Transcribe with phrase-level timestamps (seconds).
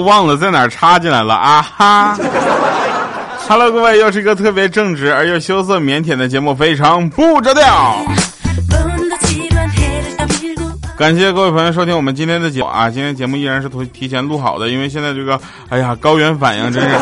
[0.00, 2.16] 忘了在哪插进来了啊哈
[3.48, 7.96] ！Hello，各位，又是一个特别正直而又羞涩腼腆的节目，非常不着调。
[10.96, 12.90] 感谢各位朋友收听我们今天的节目啊！
[12.90, 16.94] 今天节目依然是提提前录好的，因为现在这个，哎呀，高原反应真是。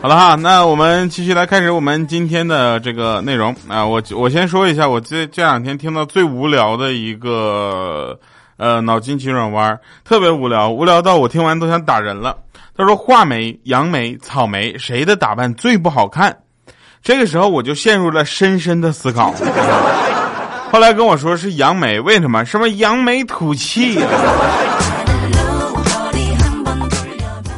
[0.00, 3.84] 好了哈，那我们继续来开始我们今天的这个内容啊！
[3.84, 8.18] 我我先说一下，我这这两天听到最无聊的一个
[8.60, 12.36] 呃脑筋急转弯，特别无聊，无聊到我听完都想打人了。
[12.76, 16.36] 他说：画眉、杨梅、草莓，谁的打扮最不好看？
[17.02, 19.34] 这个时候我就陷入了深深的思考。
[20.70, 22.44] 后来跟我说是杨梅，为什么？
[22.44, 23.98] 是不是扬眉吐气？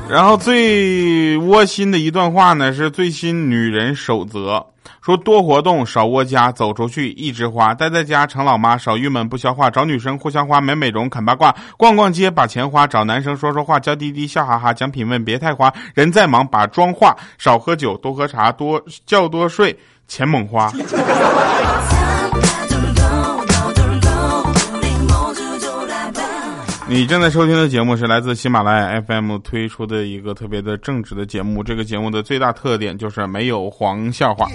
[0.08, 4.64] 然后最窝心的一段话呢，是最新女人守则，
[5.04, 20.70] 说多活动，少窝家，走出去一枝花，待在家成老妈，少郁闷不消化，找女生互相花，美美容啃八卦，逛逛街把钱花，找男生说说话，娇滴滴笑哈哈，讲品味别太花，人再忙把妆化，少喝酒多喝茶，多觉多睡，钱猛花。
[26.88, 31.62] 你正在收听的节目是来自喜马拉雅 FM 推出的一个特别的正直的节目。
[31.62, 34.46] 这个节目的最大特点就是没有黄笑话，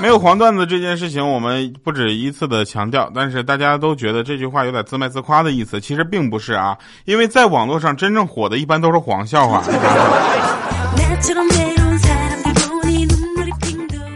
[0.00, 3.10] 没有黄段子这件事情，我们不止一次的强调。
[3.14, 6.78] 但是大家都觉得这句话有点自卖自夸的意思，其实并不是啊。
[7.04, 9.62] 因为在网络上真正火的一般都是黄笑话。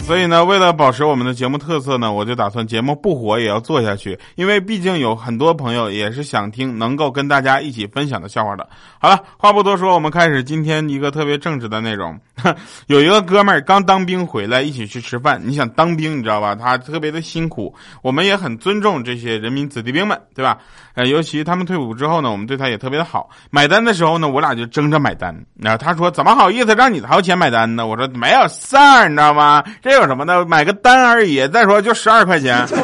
[0.08, 8.66] 所以呢，为了保持我们的节目特色呢，我就打算节目不火也要做下去，因为毕竟有很多朋友也是想听能够跟大家一起分享的笑话的。
[8.98, 12.18] 好了，话不多说，我们开始今天一个特别正直的内容。
[12.88, 15.38] 有一个哥们儿刚当兵回来，一起去吃饭。
[15.44, 16.54] 你想当兵，你知道吧？
[16.54, 20.56] 他特别的辛苦，我们也很尊重这些人民子弟兵们，对吧？
[20.94, 23.28] 呃，尤其他们退伍之后呢，我们对他也特别的好。
[23.50, 25.44] 买单的时候呢，我俩就争着买单。
[25.54, 29.62] 然后他说：“怎么好意思让你掏钱买单呢？”我说：“没有事儿，你知道吗？
[29.82, 30.44] 这。”有什么的？
[30.46, 31.46] 买个单而已。
[31.48, 32.66] 再说就十二块钱。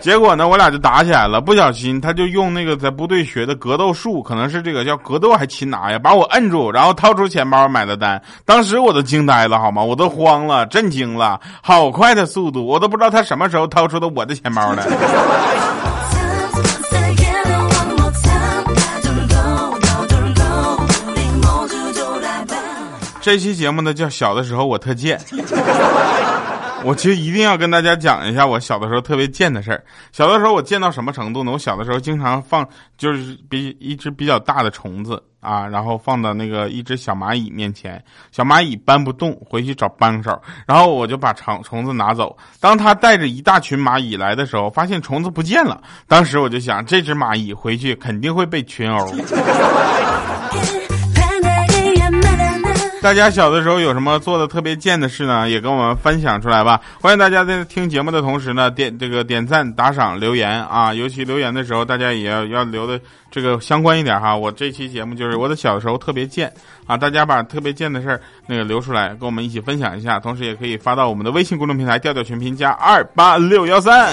[0.00, 1.40] 结果呢，我俩就打起来了。
[1.40, 8.20] 不小心，他就用那个在部队学的格斗术，可能是这个叫格斗还擒拿呀，把我摁住，然后掏出钱包买的单。
[8.44, 9.82] 当时我都惊呆了，好吗？
[9.82, 14.84] 我都慌了，震惊了，好快的速度，我都不知道他什么时候掏出的我的钱包来。
[23.24, 25.18] 这期节目呢叫小的时候我特贱，
[26.84, 29.82] 我其实一定要跟大家讲一下我小的时候特别贱的事儿。
[30.12, 31.50] 小的时候我贱到什么程度呢？
[31.50, 32.68] 我小的时候经常放
[32.98, 42.36] 就是比一只比较大的虫子啊，然后放到那个一只小蚂蚁面前，小蚂蚁搬不动，回去找帮手，然后我就把虫虫子拿走。
[42.60, 45.80] 当他带着一大群蚂蚁来的时候，发现虫子不见了。
[46.06, 49.10] 当时我就想，这只蚂蚁回去肯定会被群殴。
[53.04, 55.46] 大家小的时候有什么做的特别贱的事呢？
[55.46, 56.80] 也跟我们分享出来吧。
[56.98, 60.94] 欢迎大家在听节目的同时呢，点这个点赞、打赏、留言啊。
[60.94, 62.98] 尤其留言的时候，大家也要要留的
[63.30, 64.34] 这个相关一点哈。
[64.34, 66.50] 我这期节目就是我的小时候特别贱
[66.86, 70.18] 啊，大家把特别贱的事儿那个留出来，跟我们一起分享一下。
[70.18, 74.10] 同时也可以发到我们的微信公众平台“调调全拼加二八六幺三”。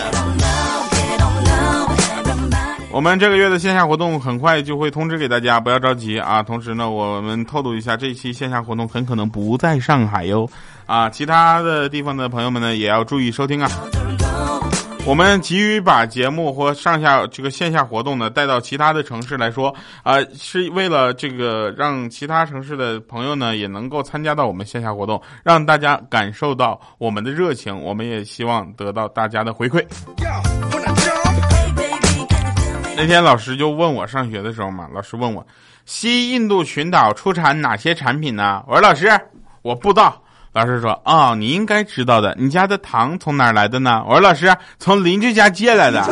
[2.94, 6.44] 我们这个月的线下活动很快就会通知给大家，不要着急啊。
[6.44, 10.48] 同时呢，我们透露一下，这一期线下活动很可能不在上海哟。
[10.86, 13.70] 啊，其他的地方的朋友们呢，也要注意收听啊。
[15.06, 19.74] 我们急于把节目或上下这个线下活动呢带到其他的城市来说，
[20.04, 27.82] 啊，是为了这个让其他城市的朋友呢也能够参加到我们线下活动，让大家感受到我们的热情。
[27.82, 29.82] 我们也希望得到大家的回馈。
[33.02, 35.44] 那天老师就问我上学的时候嘛，老师问我，
[35.86, 38.62] 西印度群岛出产哪些产品呢？
[38.68, 39.10] 我说老师，
[39.64, 40.22] 我不知道。
[40.54, 42.36] 老师说，哦，你应该知道的。
[42.38, 44.04] 你家的糖从哪儿来的呢？
[44.06, 46.04] 我说老师，从邻居家借来的。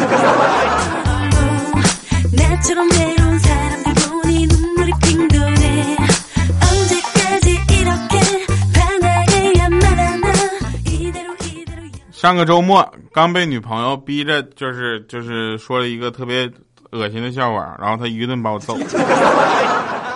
[12.12, 16.52] 上个周末刚被女朋友逼着，就是就是说了一个特别。
[16.92, 18.78] 恶心的笑话，然后他一顿把我揍。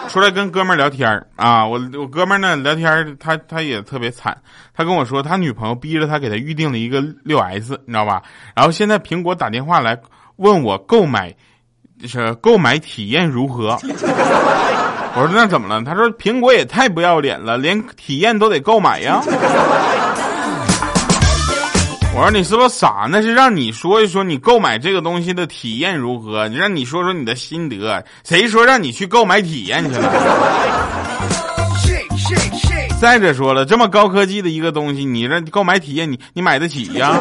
[0.10, 4.38] 出来跟哥们聊天啊，我我哥们儿呢聊天，他他也特别惨，
[4.76, 8.22] 他跟我说他女朋友逼着他给他预定了一个六 S，你知道吧？
[8.54, 9.98] 然后现在苹果打电话来
[10.36, 11.34] 问我购买，
[12.06, 13.80] 是购买体验如何？
[15.16, 15.82] 我说那怎么了？
[15.84, 19.22] 他说苹果也太不要脸了，连体验都得购买呀。
[22.16, 23.08] 我说你是不是傻？
[23.10, 28.06] 那是让你说一说你购买这个东西的体验如何，你让你说说你的心得。
[28.24, 30.14] 谁说让你去购买体验去了？
[33.02, 37.20] 再者说了，这么高科技的一个东西，你这购买体验，你你买得起呀？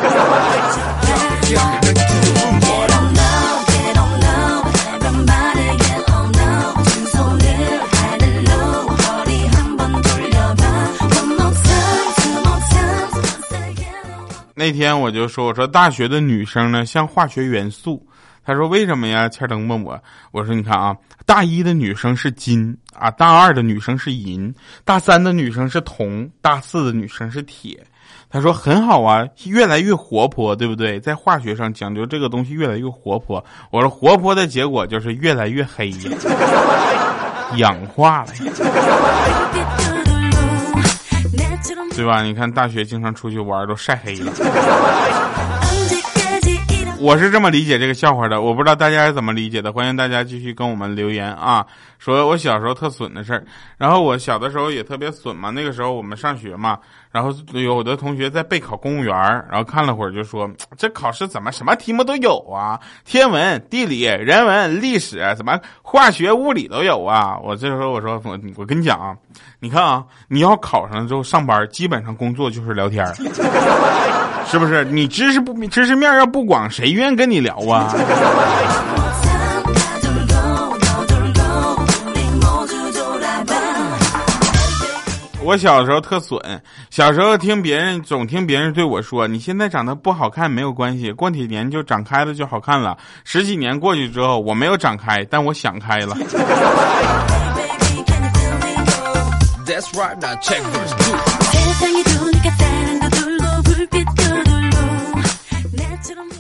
[14.63, 18.01] 那天我就说，我说大学的女生呢像化学元素。
[18.45, 19.29] 他说为什么呀？
[19.29, 20.01] 千灯问我，
[20.31, 24.55] 我说你看啊，大一的女生是金啊，大二的女生是银，
[24.85, 27.85] 大三的女生是铜，大四的女生是铁。
[28.31, 31.01] 他说很好啊，越来越活泼，对不对？
[31.01, 33.45] 在化学上讲究这个东西越来越活泼。
[33.73, 36.11] 我说活泼的结果就是越来越黑呀，
[37.59, 38.29] 氧化了。
[41.95, 42.23] 对吧？
[42.23, 45.62] 你看大学经常出去玩都晒黑了。
[47.03, 51.67] 我是这么理解这个笑话的，我不知道大家是怎么理解的，欢迎大家继续跟我们留言啊。
[51.99, 53.45] 说我小时候特损的事儿，
[53.77, 55.51] 然后我小的时候也特别损嘛。
[55.51, 56.79] 那个时候我们上学嘛，
[57.11, 59.17] 然后有的同学在备考公务员，
[59.51, 62.79] 然后看了会儿就说这考试怎么什么题目都有啊？
[63.05, 67.37] 天文、地理、人文、历史，怎么化学、物理都有啊？
[67.43, 69.17] 我这时候我说我我跟你讲啊，
[69.59, 73.05] 你看啊，你要考上了之后上班，基本上工作就是聊天。
[74.53, 77.91] 是不是你知识不知识面要不广，谁愿意跟你聊啊？
[85.43, 86.39] 我小时候特损，
[86.91, 92.95] 小时候听别人总听别人对我说：“你现在长得不好看没有关系，过几年就长开了就好看了。”
[93.25, 96.15] 十几年过去之后，我没有长开，但我想开了。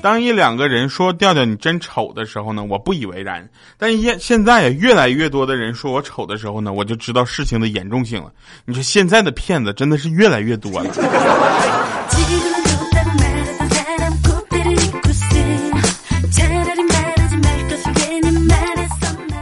[0.02, 3.40] 当一两个人说调调你真丑的时候呢，我不以为然；
[3.78, 8.32] 但现现在也越来越多的人说我丑的时候呢，我就知道事情的严重性了。
[8.64, 10.90] 你说现在的骗子真的是越来越多了。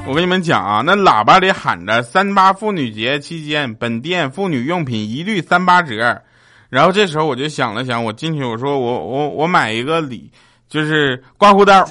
[0.06, 6.21] 我跟你们讲啊，那喇叭里喊着“三八妇女节期间，本店妇女用品一律三八折”，
[6.69, 10.31] 然后这时候我就想了想，我进去我说我我我买一个礼。
[10.70, 11.84] 就是刮胡刀，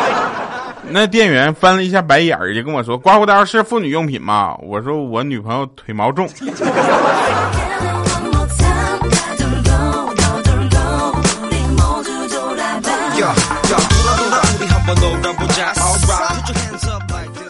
[0.88, 6.26] 那店员翻了一下白眼儿，就跟我说：“刮胡刀是妇女用品吗？”我说：“我女朋友腿毛重。”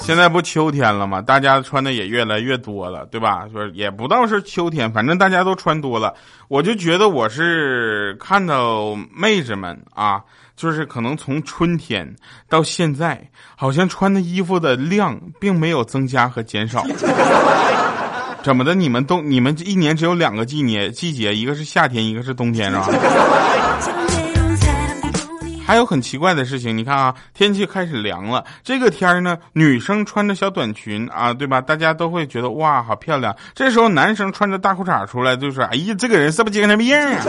[0.04, 1.22] 现在不秋天了吗？
[1.22, 3.46] 大家穿的也越来越多了，对吧？
[3.52, 6.12] 说也不到是秋天，反正大家都穿多了。
[6.48, 10.20] 我就觉得我是看到妹子们啊，
[10.56, 12.14] 就是可能从春天
[12.48, 16.84] 到现在，好像穿的衣服的量并没有增加和减少。
[18.42, 18.74] 怎么的？
[18.74, 22.86] 你们都你们一年只有两个季节，季节一个是夏天，一个是冬天，是吧？
[25.64, 31.60] 还有很奇怪的事情，你看啊，天气开始凉了，这个天儿呢，女生穿着小短裙啊，对吧？
[31.60, 33.34] 大家都会觉得哇，好漂亮。
[33.54, 37.22] 这时候男生穿着大裤衩出来，就说：“哎呀，这个人是不是精神病啊？”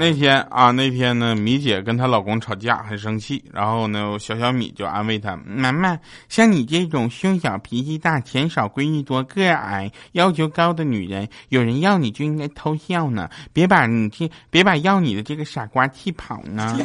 [0.00, 3.44] 那天啊，那天呢，米姐跟她老公吵架，很生气。
[3.52, 5.98] 然后呢，小小米就安慰她：“妈妈，
[6.30, 16.78] 像你这种胸小、脾气大、钱少、闺女多、个矮、要求高的女人，有人要你就应该偷笑呢， 别把你这别把要你的这个傻瓜气跑呢。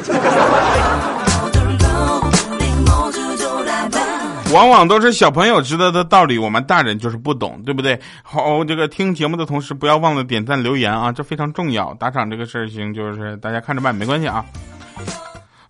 [4.56, 8.00] 往往都是小朋友知道的道理，我们大人就是不懂，对不对？
[8.22, 11.92] 好，这个听节目的同时不要忘了点赞留言啊，这非常重要。
[12.00, 14.42] 打赏这个事情就是大家看着办，没关系啊。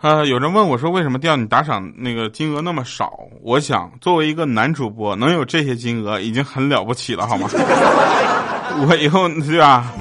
[0.02, 3.12] 呃，有人问我说为什么调你打赏那个金额那么少？
[3.42, 7.48] 我想作为一个男主播，能有这些金额已经很了不起了，好吗？
[8.86, 9.92] 我以后对吧？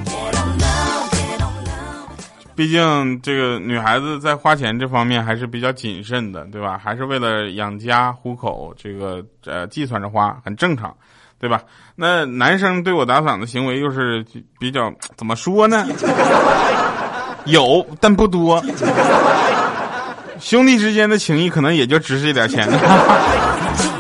[2.56, 6.80] 毕竟这个女孩子在花钱这方面还是比较谨慎的，对吧？
[6.82, 10.96] 还是为了养家糊口，这个呃计算着花，很正常，
[11.38, 11.62] 对吧？
[11.96, 14.26] 那男生对我打赏的行为又是
[14.58, 15.86] 比较怎么说呢？
[17.46, 18.64] 有，但不多。
[20.40, 22.68] 兄弟之间的情谊可能也就值这点钱。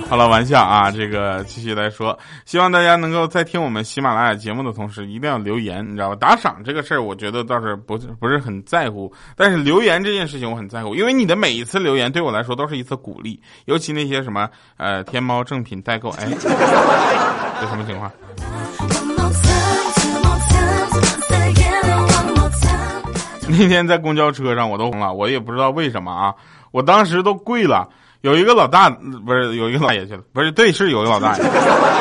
[0.07, 6.15] 好了，玩笑啊，这个继续来说，希望大家能够在听我们喜马拉雅节目的同时，一定要留言，你知道吧？
[6.15, 14.47] 打赏这个事儿，我觉得倒是不不是很在乎，但是留言这件事情我很在乎，因为你的每一次留言对我来说都是一次鼓励，尤其那些什么
[14.77, 16.27] 呃天猫正品代购，哎，
[17.59, 18.11] 这什么情况？
[23.47, 26.33] 那天在公交车上我都红了，我也不知道为什么啊，
[26.71, 27.89] 我当时都跪了。
[28.25, 31.43] 有一个老大，不是有一个老爷去了，不是对，是有一个老大爷，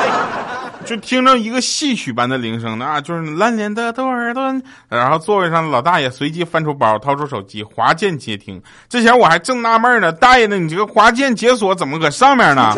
[0.87, 8.59] 就听着一个戏曲般的铃声，那，就是蓝脸的窦尔敦，然后座位上的老大爷随即翻出包，掏出手机，滑键接听。
[8.89, 12.73] 之前我还正纳闷呢，大爷呢，你这个滑键解锁怎么搁上面呢？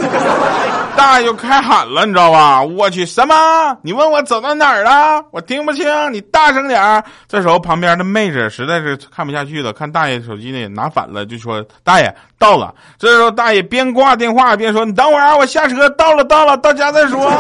[0.96, 2.62] 大爷就开喊了，你知道吧？
[2.62, 3.34] 我去，什么？
[3.82, 5.22] 你问我走到哪儿了？
[5.30, 7.02] 我听不清，你大声点儿。
[7.28, 17.30] 这时候旁边的妹子实在是看不下去了，看大爷手机呢拿反了，就说：“大爷到了。”这时候大爷边挂电话边说：“你等会儿，我下车，到了，到了，到家再说。”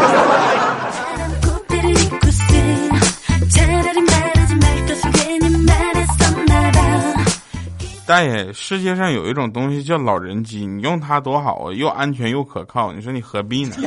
[8.06, 12.92] 大爷，世界上有一种东西叫老人机，你用它多好啊，又安全又可靠。
[12.92, 13.74] 你说你何必呢？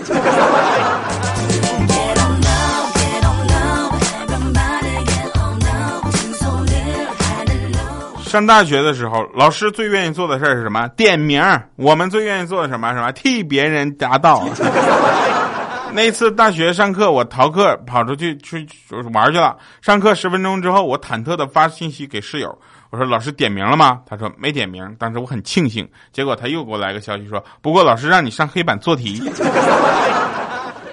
[8.21, 10.85] 上大学的时候，老师最愿意做的事儿是什么？
[10.89, 11.41] 点名。
[11.77, 12.93] 我们最愿意做的什么？
[12.93, 13.09] 什么？
[13.13, 14.45] 替别人答道。
[15.91, 18.67] 那次大学上课，我逃课跑出去去
[19.13, 19.57] 玩去了。
[19.81, 22.55] 上课十分钟之后，我忐忑的发信息给室友。
[22.89, 24.01] 我说老师点名了吗？
[24.07, 24.95] 他说没点名。
[24.97, 29.21] 当时我很庆幸，结果他又给我来个消息说，不过老师让你上黑板做题。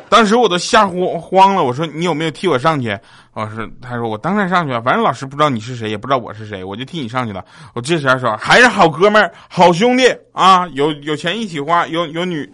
[0.08, 1.64] 当时我都吓慌慌了。
[1.64, 2.96] 我说你有没有替我上去？
[3.34, 7.44] 老师他说我当然上去了，反正老师不知道你是谁，也不知道我是谁，我就替你上去了。
[7.74, 12.48] 我这时候说还是好哥们儿、好兄弟啊，有有钱一起花，有有女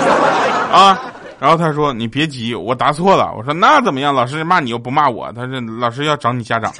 [0.72, 0.98] 啊。
[1.38, 3.30] 然后他说你别急，我答错了。
[3.36, 4.14] 我说那怎么样？
[4.14, 6.72] 老师骂你又不骂我，他说老师要找你家长。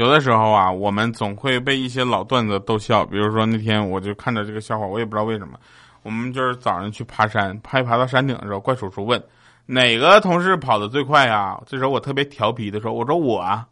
[0.00, 3.04] 有的时候啊，我们总会被一些老段子逗笑。
[3.04, 5.58] 比如说那天我就看着这个笑话，我也不知道为什么。
[6.02, 9.22] 我们就是早上去爬山，爬爬到山顶的时候，怪叔叔问
[9.66, 11.54] 哪个同事跑得最快呀？
[11.66, 13.66] 这时候我特别调皮的说：“我说我啊。”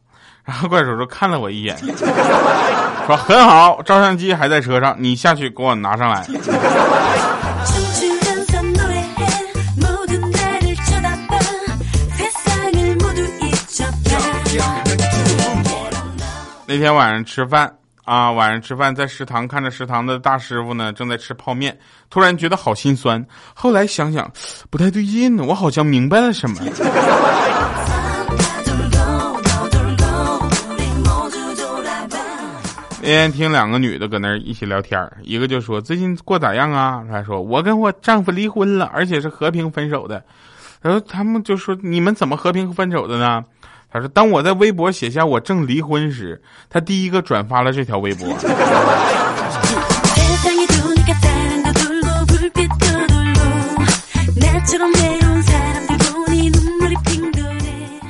[0.45, 6.27] 然后怪叔叔看了我一眼，说：“很好，照相机还在车上，你下去给我拿上来。”
[16.71, 21.75] 那天晚上吃饭啊，晚上吃饭在食堂看着食堂的大师傅呢，正在吃泡面，
[22.11, 23.25] 突然觉得好心酸。
[23.55, 24.31] 后来想想
[24.69, 26.61] 不太对劲呢，我好像明白了什么。
[33.01, 37.03] 那天听两个女的搁那儿一起聊天，一个就说最近过咋样啊？
[37.11, 40.23] 她说我跟我丈夫离婚了，而且是和平分手的。
[40.83, 43.43] 然后他们就说你们怎么和平分手的呢？
[43.91, 48.29] 他说：“当我在微博写下我正离婚时，他第一个转发了这条微博。”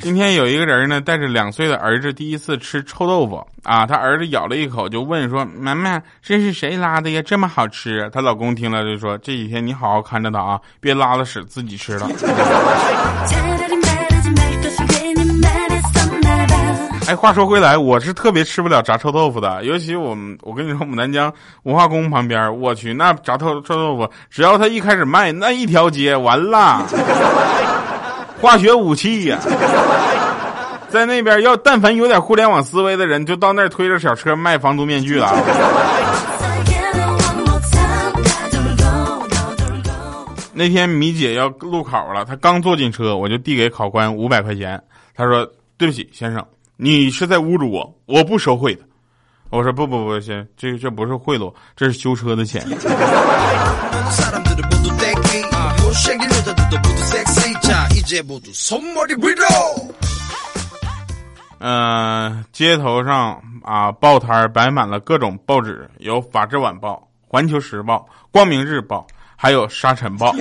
[0.01, 7.23] 今天有一个人呢，带着两岁的儿子第一次吃臭豆腐啊，他儿子咬了一口就问说：“妈妈，这是谁拉的呀？
[7.23, 12.09] 这么好吃？”她老公听了就说：“这几天你好好看着他啊，别拉了屎自己吃了。”
[17.09, 26.87] 哎，话说回来，我是特别吃不了炸臭豆腐的，尤其我们，我跟你说，牡丹江文化宫旁边，我去那炸臭臭豆腐，只要他一开始卖，那一条街完了，
[28.43, 29.39] 化学武器呀，
[30.91, 35.33] 在那边要但凡有点互联网思维的人，就到那儿推着小车卖防毒面具了。
[40.53, 44.79] 那天米姐要路考了，她刚坐进车，我就递给考官五百块钱，
[45.17, 46.45] 她说：“对不起，先生。”
[46.81, 48.83] 你是在侮辱我，我不收贿的。
[49.51, 52.65] 我说不不不行，这这不是贿赂，这是修车的钱。
[61.59, 66.93] 嗯， 街头上啊，报摊摆满了各种报纸，有《法制晚报》
[67.27, 67.97] 《环球时报》
[68.31, 69.05] 《光明日报》，
[69.35, 70.33] 还有《沙尘暴》。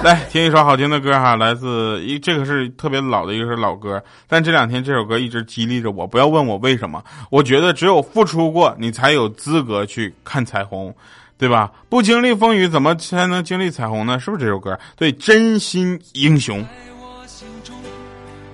[0.02, 6.06] 来听一首好听的歌哈，来自一这个是特别老的一个老歌，但这两天这首歌一直激励着我。
[6.06, 10.94] 不要问我为什么，我觉得只有付出过，你才有资格去看彩虹，
[11.36, 11.70] 对吧？
[11.90, 14.18] 不经历风雨，怎么才能经历彩虹呢？
[14.18, 14.78] 是不是这首歌？
[14.96, 16.64] 对，真心英雄。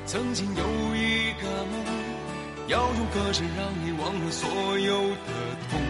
[0.04, 1.84] 曾经有一个梦，
[2.66, 5.32] 要用歌声让你忘了所有的
[5.70, 5.80] 痛。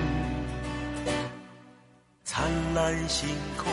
[2.24, 2.44] 灿
[2.74, 3.72] 烂星空，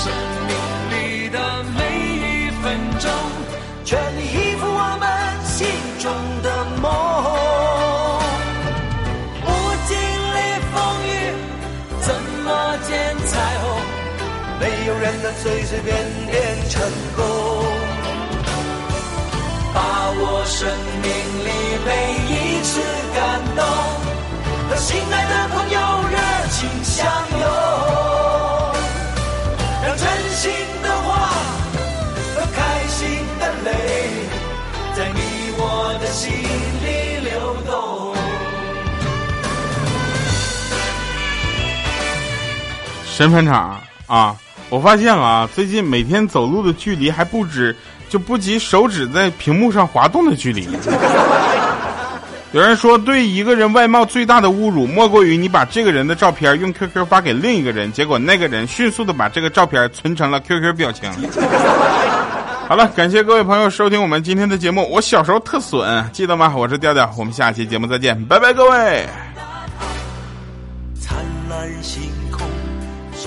[0.00, 0.12] 生
[0.46, 0.52] 命
[0.92, 1.36] 里的
[1.76, 1.80] 每
[2.22, 2.64] 一分
[3.00, 3.10] 钟，
[3.84, 5.04] 全力以赴我们
[5.44, 5.66] 心
[5.98, 6.06] 中
[6.40, 6.46] 的
[6.80, 6.86] 梦。
[9.42, 9.46] 不
[9.88, 9.90] 经
[10.36, 10.38] 历
[10.70, 11.10] 风雨，
[12.00, 12.06] 怎
[12.44, 12.46] 么
[12.86, 12.88] 见
[13.26, 13.64] 彩虹？
[14.60, 15.88] 没有人能随随便
[16.30, 16.36] 便
[16.70, 16.80] 成
[17.16, 17.18] 功。
[19.74, 19.78] 把
[20.10, 20.68] 握生
[21.02, 21.08] 命
[21.44, 21.48] 里
[21.84, 21.88] 每
[43.18, 44.36] 神返场啊！
[44.70, 47.74] 我发现了啊，最近每天走路的距离还不止。
[48.08, 50.66] 就不及手指在屏幕上滑动的距离。
[52.52, 61.10] 有人说，对一个人外貌最大的侮辱，莫过于你把这个人的照片用 QQ 发给另一个人，结果那个人迅速的把这个照片存成了 QQ 表情。
[62.68, 64.88] 好了，感谢各位朋友收听我们今天的节目。
[64.90, 66.54] 我小时候特损，记得吗？
[66.56, 69.06] 我是调调，我们下期节目再见，拜拜，各位。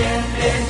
[0.00, 0.67] 能随